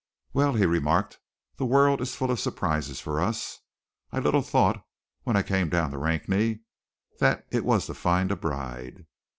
"Well," 0.33 0.53
he 0.55 0.65
remarked, 0.65 1.19
"the 1.57 1.65
world 1.67 2.01
is 2.01 2.15
full 2.15 2.31
of 2.31 2.39
surprises 2.39 2.99
for 2.99 3.19
us. 3.21 3.59
I 4.11 4.17
little 4.17 4.41
thought, 4.41 4.83
when 5.25 5.35
I 5.35 5.43
came 5.43 5.69
down 5.69 5.91
to 5.91 5.99
Rakney, 5.99 6.61
that 7.19 7.45
it 7.51 7.63
was 7.63 7.85
to 7.85 7.93
find 7.93 8.31
a 8.31 8.35
bride!" 8.35 9.05